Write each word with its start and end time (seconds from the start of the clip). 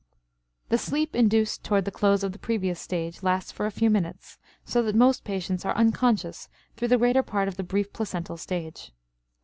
The 0.69 0.79
sleep 0.79 1.15
induced 1.15 1.63
toward 1.63 1.85
the 1.85 1.91
close 1.91 2.23
of 2.23 2.31
the 2.31 2.39
previous 2.39 2.81
stage 2.81 3.21
lasts 3.21 3.51
for 3.51 3.67
a 3.67 3.71
few 3.71 3.87
minutes, 3.87 4.39
so 4.65 4.81
that 4.81 4.95
most 4.95 5.23
patients 5.23 5.63
are 5.63 5.75
unconscious 5.77 6.49
through 6.75 6.87
the 6.87 6.97
greater 6.97 7.21
part 7.21 7.47
of 7.47 7.55
the 7.55 7.61
brief 7.63 7.93
placental 7.93 8.37
stage. 8.37 8.93